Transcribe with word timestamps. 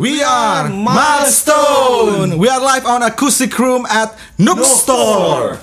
We 0.00 0.22
are 0.22 0.70
Milestone. 0.70 2.38
We 2.38 2.48
are 2.48 2.58
live 2.58 2.86
on 2.86 3.02
Acoustic 3.02 3.58
Room 3.58 3.84
at 3.84 4.16
Nook 4.38 4.64
Store. 4.64 5.60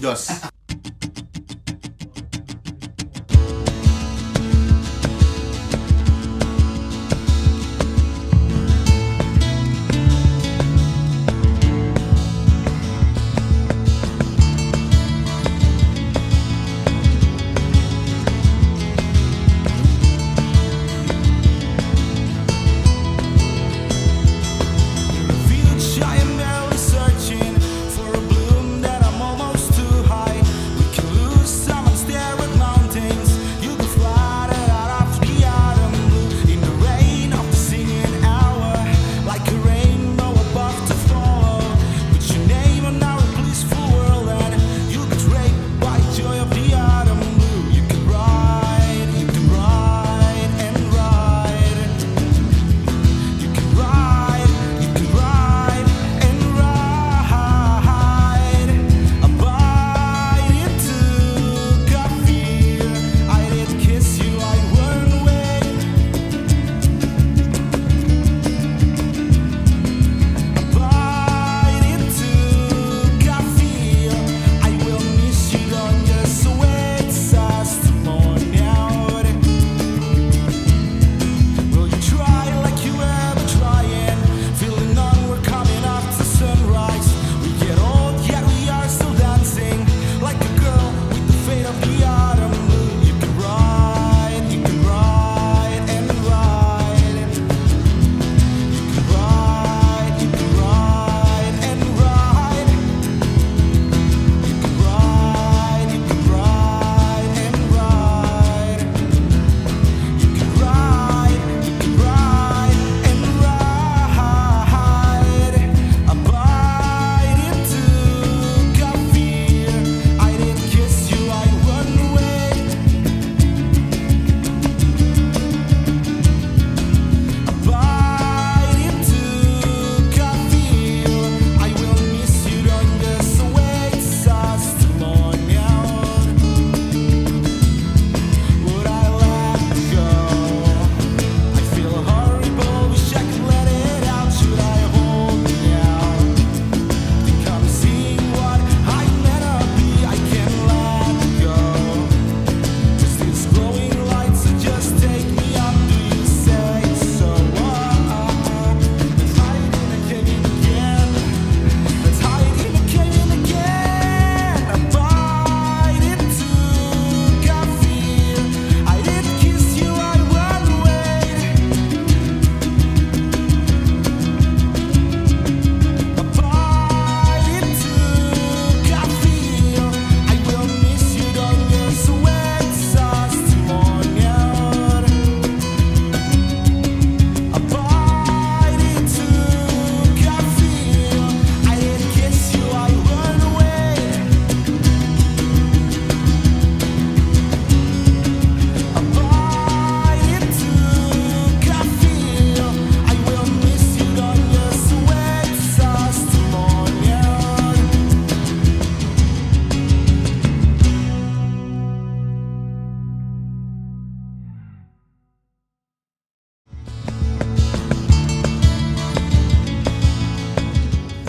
Yes. 0.00 0.48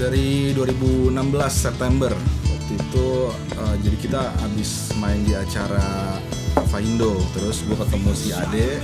dari 0.07 0.55
2016 0.55 1.11
September. 1.51 2.15
Waktu 2.47 2.73
itu 2.79 3.07
uh, 3.59 3.75
jadi 3.83 3.97
kita 3.99 4.21
habis 4.39 4.95
main 5.03 5.19
di 5.27 5.35
acara 5.35 6.15
Faindo. 6.71 7.19
Terus 7.35 7.67
gue 7.67 7.75
ketemu 7.75 8.11
si 8.15 8.31
Ade. 8.31 8.79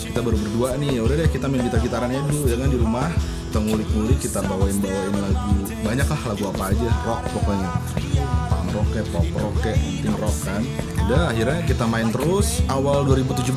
Kita 0.00 0.24
baru 0.24 0.40
berdua 0.40 0.80
nih. 0.80 0.96
Ya 0.96 1.02
udah 1.04 1.16
deh 1.20 1.28
kita 1.28 1.44
main 1.44 1.60
gitar 1.68 1.84
gitarannya 1.84 2.24
dulu 2.24 2.48
jangan 2.48 2.72
di 2.72 2.78
rumah. 2.80 3.08
Kita 3.52 3.58
ngulik-ngulik 3.60 4.18
kita 4.24 4.40
bawain 4.48 4.80
bawain 4.80 5.14
lagu. 5.20 5.52
Banyak 5.84 6.08
lah 6.08 6.20
lagu 6.32 6.44
apa 6.48 6.62
aja 6.72 6.88
rock 7.04 7.22
pokoknya 7.36 7.68
roke 8.72 9.00
pop 9.10 9.26
roke 9.36 9.72
tim 9.74 10.14
rock 10.18 10.36
kan. 10.46 10.62
Udah 11.10 11.34
akhirnya 11.34 11.58
kita 11.66 11.84
main 11.90 12.08
terus. 12.14 12.62
Awal 12.70 13.02
2017 13.08 13.50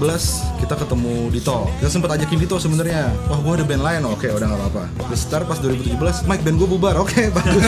kita 0.57 0.73
ketemu 0.73 1.29
Dito 1.29 1.69
kita 1.77 1.89
sempat 1.89 2.09
ajakin 2.17 2.37
Dito 2.41 2.55
sebenarnya. 2.57 3.13
Wah 3.29 3.39
gua 3.41 3.53
ada 3.57 3.65
band 3.65 3.83
lain. 3.85 4.01
Oke 4.09 4.29
udah 4.33 4.47
nggak 4.49 4.59
apa-apa. 4.59 4.83
Terus 5.09 5.19
start 5.21 5.45
pas 5.45 5.57
2017 5.61 6.25
Mike 6.25 6.43
band 6.43 6.57
gua 6.57 6.67
bubar. 6.67 6.95
Oke 7.01 7.29
bagus. 7.35 7.63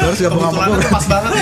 Harus 0.00 0.18
gabung 0.20 0.42
sama 0.42 0.60
gua 0.68 0.78
pas 0.88 1.06
banget 1.06 1.32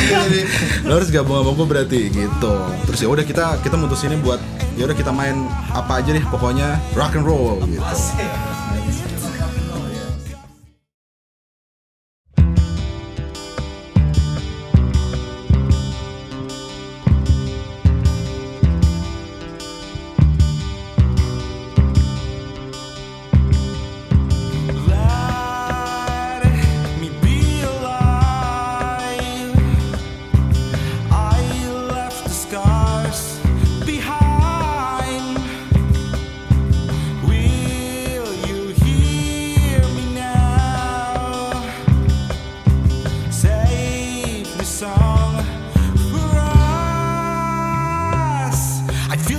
harus 0.85 1.09
gabung 1.11 1.37
sama 1.43 1.51
gua 1.55 1.67
berarti 1.67 2.01
gitu. 2.11 2.55
Terus 2.91 2.99
ya 3.03 3.09
udah 3.11 3.25
kita 3.27 3.45
kita 3.63 3.77
mutusinnya 3.79 4.19
buat 4.23 4.41
ya 4.75 4.91
udah 4.91 4.97
kita 4.97 5.15
main 5.15 5.47
apa 5.71 6.03
aja 6.03 6.11
deh 6.11 6.25
pokoknya 6.31 6.79
rock 6.99 7.15
and 7.15 7.27
roll 7.27 7.63
gitu. 7.67 7.83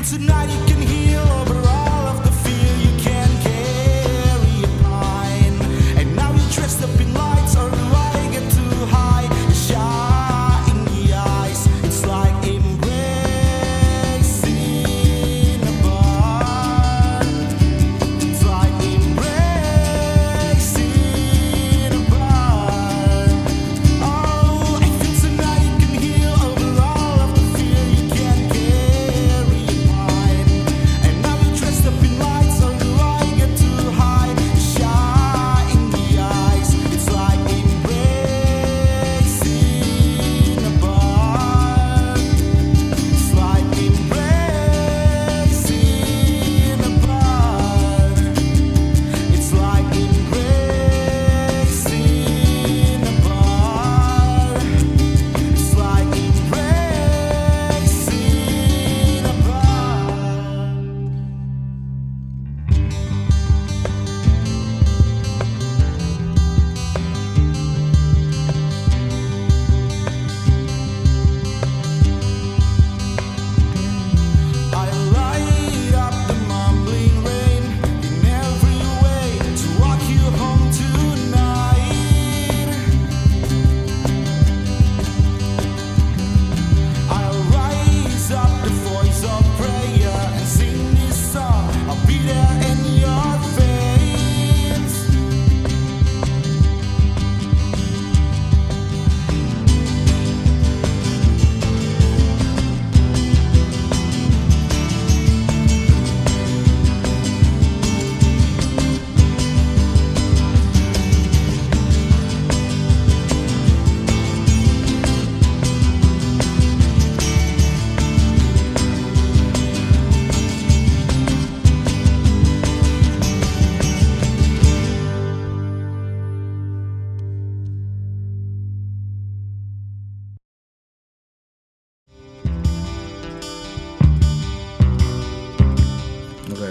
tonight. 0.05 0.54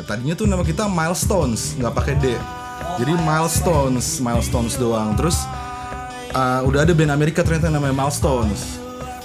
Tadinya 0.04 0.36
tuh 0.36 0.46
nama 0.46 0.62
kita 0.62 0.86
Milestones 0.86 1.74
nggak 1.80 1.94
pakai 1.96 2.14
D. 2.20 2.26
Jadi 3.00 3.12
Milestones 3.24 4.20
Milestones 4.20 4.76
doang. 4.76 5.16
Terus 5.16 5.42
uh, 6.36 6.60
udah 6.64 6.84
ada 6.84 6.92
band 6.92 7.12
Amerika 7.12 7.40
ternyata 7.40 7.72
namanya 7.72 7.96
Milestones. 7.96 8.78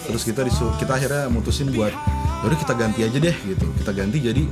Terus 0.07 0.25
kita 0.25 0.41
disu 0.41 0.73
kita 0.81 0.97
akhirnya 0.97 1.29
mutusin 1.29 1.69
buat 1.69 1.93
yaudah 2.41 2.57
kita 2.57 2.73
ganti 2.73 3.05
aja 3.05 3.17
deh 3.19 3.35
gitu. 3.45 3.67
Kita 3.83 3.91
ganti 3.93 4.17
jadi 4.23 4.43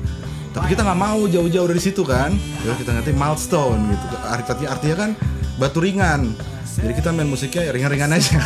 tapi 0.52 0.74
kita 0.74 0.82
nggak 0.82 1.00
mau 1.00 1.22
jauh-jauh 1.26 1.68
dari 1.70 1.82
situ 1.82 2.04
kan. 2.06 2.36
Yaudah 2.62 2.78
kita 2.78 2.92
ganti 2.94 3.12
milestone 3.16 3.82
gitu. 3.96 4.06
Artinya 4.22 4.68
artinya 4.76 4.96
kan 5.08 5.10
batu 5.58 5.80
ringan 5.82 6.38
jadi 6.78 6.94
kita 6.94 7.10
main 7.10 7.26
musiknya 7.26 7.74
ringan-ringan 7.74 8.14
aja. 8.14 8.38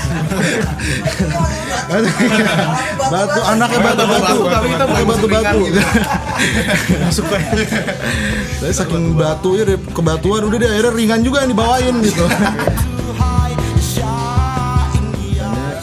Batu 3.12 3.42
anaknya 3.44 3.80
batu 3.84 4.04
batu 4.08 4.40
kita 4.48 4.86
pakai 4.88 5.04
batu 5.04 5.28
batu 5.28 5.60
suka 7.20 7.36
saya 8.64 8.72
saking 8.72 9.20
batu 9.20 9.60
ya 9.60 9.76
kebatuan 9.92 10.48
udah 10.48 10.58
deh 10.64 10.70
akhirnya 10.72 10.96
ringan 10.96 11.20
juga 11.20 11.44
yang 11.44 11.52
dibawain 11.52 12.00
gitu. 12.00 12.24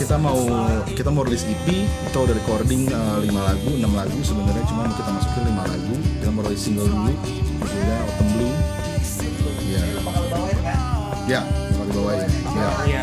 Kita 0.00 0.16
mau 0.16 0.40
kita 0.88 1.12
mau 1.12 1.28
rilis 1.28 1.44
EP 1.44 1.84
kita 1.84 2.16
udah 2.16 2.32
recording 2.32 2.88
5 2.88 3.28
lagu 3.28 3.70
6 3.76 3.84
lagu 3.84 4.18
sebenarnya 4.24 4.64
cuma 4.72 4.88
kita 4.96 5.10
masukin 5.12 5.42
5 5.52 5.68
lagu. 5.68 5.94
Kita 6.16 6.30
mau 6.32 6.42
rilis 6.48 6.62
single 6.64 6.88
dulu 6.88 7.12
judulnya 7.60 7.96
Autumn 8.08 8.28
Blue. 8.32 8.56
Ya 9.68 9.84
ya. 9.84 10.00
bakal 10.00 11.67
dibawain 11.98 12.30
ya. 12.54 12.70
Iya. 12.86 13.02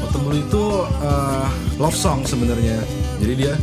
Autumn 0.00 0.22
Blue 0.24 0.40
itu 0.40 0.64
uh, 1.04 1.48
love 1.76 1.96
song 1.96 2.24
sebenarnya. 2.24 2.80
Jadi 3.20 3.32
dia 3.36 3.54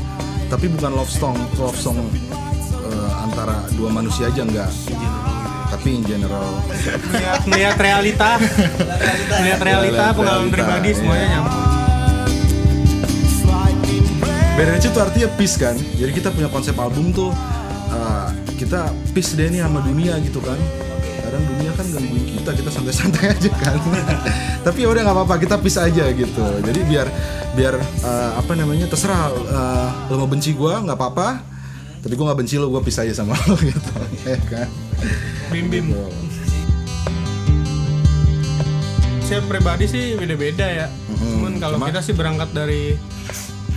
tapi 0.46 0.70
bukan 0.70 0.94
love 0.94 1.10
song 1.10 1.34
love 1.58 1.74
song 1.74 1.98
uh, 2.86 3.12
antara 3.26 3.66
dua 3.74 3.90
manusia 3.90 4.30
aja 4.30 4.46
enggak. 4.46 4.70
Tapi 5.66 5.98
in 5.98 6.06
general. 6.06 6.62
Melihat, 7.10 7.42
melihat 7.50 7.78
realita, 7.82 8.32
melihat 9.42 9.62
realita, 9.66 10.04
pengalaman 10.14 10.50
pribadi 10.54 10.94
iya. 10.94 10.98
semuanya 11.02 11.28
nyambung. 11.36 11.64
Beres 14.56 14.88
itu 14.88 15.00
artinya 15.04 15.30
peace 15.36 15.58
kan. 15.60 15.76
Jadi 15.76 16.12
kita 16.16 16.32
punya 16.32 16.48
konsep 16.48 16.78
album 16.80 17.12
tuh 17.12 17.34
uh, 17.92 18.30
kita 18.56 18.88
peace 19.12 19.36
deh 19.36 19.52
nih 19.52 19.68
sama 19.68 19.84
dunia 19.84 20.16
gitu 20.24 20.40
kan 20.40 20.56
kadang 21.20 21.44
dunia 21.46 21.72
kan 21.72 21.86
gangguin 21.88 22.26
kita 22.36 22.52
kita 22.54 22.70
santai-santai 22.70 23.24
aja 23.36 23.50
kan 23.54 23.78
tapi 24.62 24.78
ya 24.82 24.88
udah 24.90 25.02
nggak 25.04 25.16
apa-apa 25.16 25.36
kita 25.38 25.56
peace 25.58 25.78
aja 25.78 26.06
gitu 26.10 26.46
jadi 26.62 26.80
biar 26.84 27.08
biar 27.54 27.74
uh, 28.02 28.32
apa 28.36 28.52
namanya 28.54 28.86
terserah 28.86 29.32
uh, 29.32 29.90
lo 30.10 30.20
mau 30.20 30.30
benci 30.30 30.52
gua 30.52 30.82
nggak 30.82 30.98
apa-apa 30.98 31.28
tapi 32.02 32.14
gua 32.14 32.32
nggak 32.32 32.40
benci 32.42 32.56
lo 32.58 32.68
gua 32.68 32.82
peace 32.82 33.00
aja 33.00 33.14
sama 33.16 33.34
lo 33.48 33.56
gitu 33.56 33.94
ya 34.26 34.38
kan 34.46 34.68
Bim 35.52 35.70
bim. 35.70 35.94
Gitu. 35.94 36.10
Saya 39.26 39.42
pribadi 39.42 39.86
sih 39.86 40.14
beda-beda 40.14 40.66
ya. 40.66 40.88
Mhm. 41.10 41.30
Cuman 41.34 41.54
kalau 41.58 41.78
Cuma- 41.78 41.90
kita 41.90 42.00
sih 42.02 42.14
berangkat 42.14 42.50
dari 42.54 42.94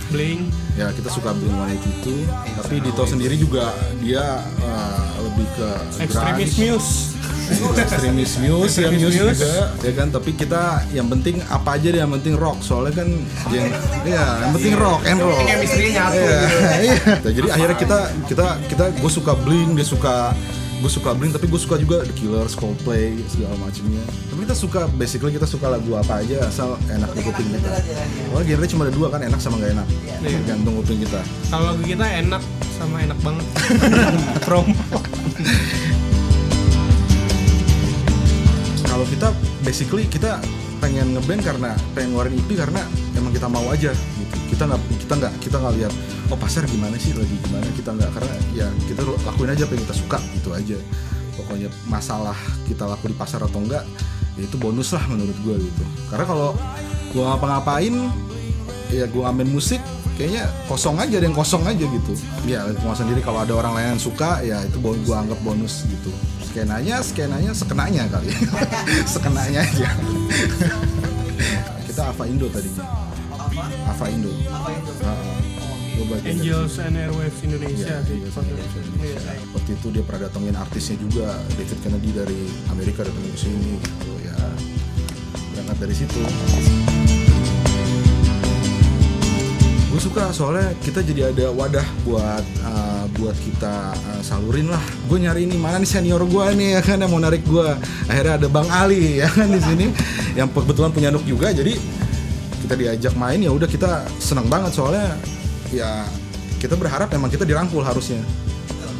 Blink, 0.09 0.49
ya 0.73 0.89
kita 0.89 1.05
suka 1.05 1.37
Blink 1.37 1.53
One 1.53 1.77
itu 1.77 2.25
tapi 2.57 2.81
Dito 2.81 3.05
sendiri 3.05 3.37
juga 3.37 3.69
dia 4.01 4.41
uh, 4.57 5.09
lebih 5.21 5.45
ke 5.53 5.69
grunge. 6.09 6.49
Muse. 6.57 7.18
Extremis 7.49 8.31
Muse 8.37 8.75
ya 8.77 8.89
Muse 8.93 9.05
Muse. 9.09 9.17
juga. 9.35 9.53
Ya 9.81 9.91
kan 9.97 10.07
tapi 10.09 10.31
kita 10.33 10.85
yang 10.93 11.09
penting 11.09 11.41
apa 11.49 11.75
aja 11.75 11.87
deh 11.89 11.99
yang 11.99 12.13
penting 12.13 12.37
rock. 12.37 12.61
Soalnya 12.61 13.01
kan 13.01 13.09
yang 13.49 13.67
ya 14.05 14.23
yang 14.45 14.51
penting 14.53 14.73
rock 14.77 15.01
and 15.05 15.19
roll. 15.19 15.39
Chemistry-nya 15.43 15.91
nyatu 15.97 16.19
Iya, 16.19 16.39
iya. 16.85 16.95
Nah, 17.19 17.31
jadi 17.33 17.47
akhirnya 17.49 17.77
kita 17.77 17.99
kita 18.29 18.47
kita 18.69 18.83
gue 18.95 19.11
suka 19.11 19.33
Blink 19.41 19.73
dia 19.73 19.87
suka 19.87 20.31
gue 20.79 20.87
suka 20.87 21.11
Blink 21.11 21.35
tapi 21.35 21.51
gue 21.51 21.59
suka 21.59 21.75
juga 21.75 22.07
The 22.07 22.15
Killers, 22.15 22.55
Coldplay 22.55 23.19
segala 23.27 23.51
macamnya. 23.59 23.99
Tapi 24.31 24.39
kita 24.47 24.55
suka 24.55 24.87
basically 24.95 25.35
kita 25.35 25.43
suka 25.43 25.67
lagu 25.67 25.91
apa 25.91 26.23
aja 26.23 26.47
asal 26.47 26.79
enak 26.87 27.11
di 27.11 27.21
kuping 27.21 27.51
kita. 27.51 27.67
Soalnya 28.31 28.47
genre 28.55 28.67
cuma 28.71 28.81
ada 28.87 28.93
dua 28.95 29.07
kan 29.11 29.19
enak 29.19 29.39
sama 29.43 29.59
gak 29.59 29.75
enak. 29.75 29.87
Tergantung 30.23 30.73
kuping 30.79 31.03
kita. 31.03 31.19
Kalau 31.51 31.75
lagu 31.75 31.83
kita 31.83 32.05
enak 32.07 32.43
sama 32.79 32.95
enak 33.03 33.19
banget. 33.19 33.45
Promo. 34.47 34.71
kalau 38.99 39.15
kita 39.15 39.31
basically 39.63 40.03
kita 40.11 40.43
pengen 40.83 41.15
ngeband 41.15 41.39
karena 41.39 41.71
pengen 41.95 42.11
ngeluarin 42.11 42.35
EP 42.35 42.51
karena 42.51 42.83
emang 43.15 43.31
kita 43.31 43.47
mau 43.47 43.63
aja 43.71 43.95
gitu. 43.95 44.35
Kita 44.51 44.67
nggak 44.67 44.81
kita 44.99 45.13
nggak 45.15 45.33
kita 45.39 45.55
nggak 45.55 45.73
lihat 45.79 45.93
oh 46.27 46.35
pasar 46.35 46.67
gimana 46.67 46.99
sih? 46.99 47.15
Lagi 47.15 47.31
gimana? 47.47 47.63
Kita 47.79 47.95
nggak 47.95 48.11
karena 48.11 48.35
ya 48.51 48.67
kita 48.91 49.07
lakuin 49.23 49.55
aja 49.55 49.63
apa 49.63 49.71
yang 49.79 49.83
kita 49.87 49.95
suka 49.95 50.19
gitu 50.35 50.51
aja. 50.51 50.75
Pokoknya 51.39 51.71
masalah 51.87 52.35
kita 52.67 52.83
laku 52.91 53.07
di 53.07 53.15
pasar 53.15 53.39
atau 53.39 53.63
enggak 53.63 53.87
ya 54.35 54.43
itu 54.43 54.59
bonus 54.59 54.91
lah 54.91 55.07
menurut 55.07 55.37
gue 55.47 55.55
gitu. 55.63 55.83
Karena 56.11 56.25
kalau 56.27 56.49
gue 57.15 57.23
ngapa-ngapain 57.23 57.95
ya 58.91 59.07
gue 59.07 59.23
amin 59.23 59.47
musik 59.47 59.79
kayaknya 60.19 60.43
kosong 60.67 60.99
aja 60.99 61.23
ada 61.23 61.23
yang 61.23 61.39
kosong 61.39 61.63
aja 61.63 61.87
gitu. 61.87 62.19
Ya 62.43 62.67
mau 62.83 62.91
sendiri 62.91 63.23
kalau 63.23 63.47
ada 63.47 63.55
orang 63.55 63.79
lain 63.79 63.95
yang 63.95 64.03
suka 64.03 64.43
ya 64.43 64.59
itu 64.67 64.75
gue 64.83 65.15
anggap 65.15 65.39
bonus 65.39 65.87
gitu 65.87 66.11
skenanya 66.49 66.95
skenanya 67.01 67.51
sekenanya 67.53 68.03
kali 68.09 68.31
sekenanya 69.13 69.61
aja 69.61 69.89
kita 71.85 72.01
Ava 72.09 72.23
Indo 72.25 72.47
tadinya 72.49 72.85
Ava 73.87 74.05
Indo 74.09 74.31
Heeh. 74.33 75.37
Gua 75.99 76.15
bagian 76.15 76.31
dari 76.31 76.47
Angels 76.47 76.79
and 76.79 76.95
Airwaves 76.95 77.39
Indonesia 77.43 77.91
Iya, 77.91 78.07
sih. 78.07 78.17
iya, 78.23 78.29
iya, 78.31 78.55
iya. 79.03 79.19
Iya. 79.19 79.43
Waktu 79.51 79.71
itu 79.75 79.87
dia 79.91 79.99
pernah 79.99 80.21
datengin 80.25 80.55
artisnya 80.55 80.95
juga 80.95 81.27
David 81.53 81.79
Kennedy 81.83 82.09
dari 82.15 82.39
Amerika 82.71 83.03
datengin 83.03 83.31
ke 83.35 83.39
sini 83.39 83.71
gitu 83.77 84.11
ya 84.23 84.37
berangkat 85.51 85.77
dari 85.83 85.95
situ 85.95 86.21
gue 89.89 89.97
suka 89.97 90.29
soalnya 90.29 90.69
kita 90.85 91.01
jadi 91.01 91.33
ada 91.33 91.49
wadah 91.49 91.87
buat 92.05 92.45
uh, 92.61 93.09
buat 93.17 93.33
kita 93.41 93.97
uh, 93.97 94.21
salurin 94.21 94.69
lah 94.69 94.81
gue 95.09 95.17
nyari 95.17 95.49
ini 95.49 95.57
mana 95.57 95.81
nih 95.81 95.89
senior 95.89 96.21
gue 96.29 96.45
nih 96.53 96.77
ya 96.77 96.81
kan 96.85 97.01
yang 97.01 97.09
mau 97.09 97.17
narik 97.17 97.41
gue 97.41 97.65
akhirnya 98.05 98.37
ada 98.37 98.47
bang 98.53 98.69
Ali 98.69 99.17
ya 99.17 99.25
kan 99.33 99.49
di 99.49 99.57
sini 99.57 99.89
yang 100.37 100.45
kebetulan 100.53 100.93
punya 100.93 101.09
nuk 101.09 101.25
juga 101.25 101.49
jadi 101.49 101.73
kita 102.61 102.73
diajak 102.77 103.13
main 103.17 103.41
ya 103.41 103.49
udah 103.49 103.65
kita 103.65 104.05
senang 104.21 104.45
banget 104.45 104.77
soalnya 104.77 105.17
ya 105.73 106.05
kita 106.61 106.77
berharap 106.77 107.09
memang 107.09 107.33
kita 107.33 107.41
dirangkul 107.41 107.81
harusnya 107.81 108.21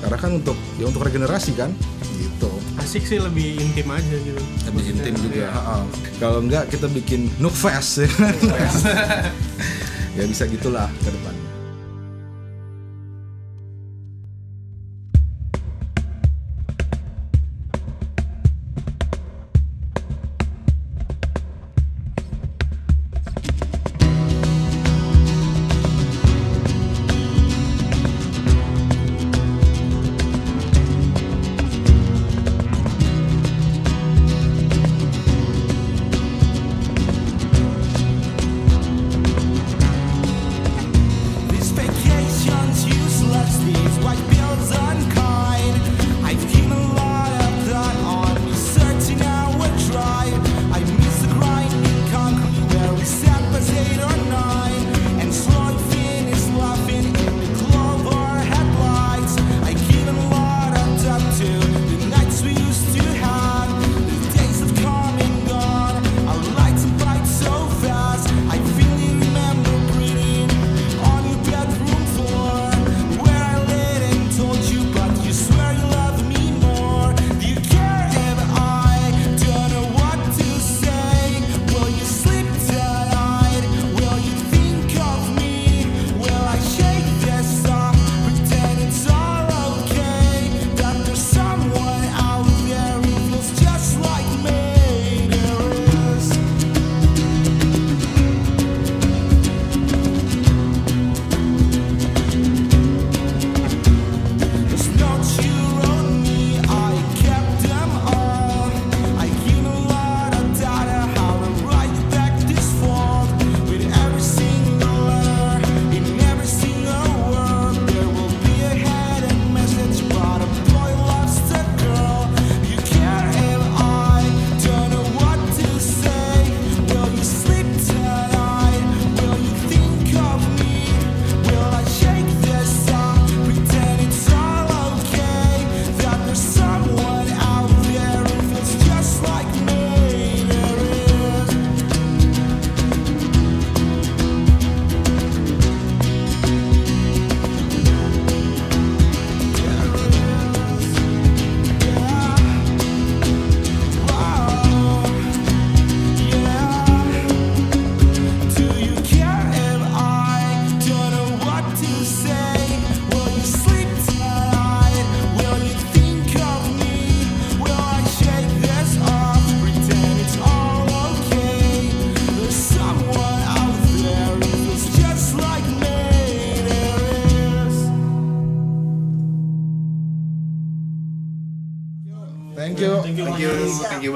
karena 0.01 0.17
kan 0.17 0.31
untuk 0.41 0.57
ya 0.81 0.89
untuk 0.89 1.05
regenerasi 1.05 1.53
kan 1.53 1.69
gitu 2.17 2.49
Asik 2.81 3.03
sih 3.05 3.19
lebih 3.19 3.59
intim 3.59 3.91
aja 3.91 4.15
gitu. 4.23 4.39
lebih 4.39 4.71
Maksudnya, 4.71 5.03
intim 5.03 5.15
juga. 5.19 5.45
Ha-ha. 5.51 5.77
kalau 6.17 6.39
enggak 6.39 6.71
kita 6.71 6.87
bikin 6.87 7.27
nuk 7.37 7.51
fest 7.51 8.07
ya 8.07 8.09
kan? 8.09 8.33
ya 10.19 10.27
bisa 10.27 10.43
gitulah 10.51 10.91
ke 10.99 11.07
depan 11.07 11.38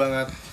banget. 0.04 0.43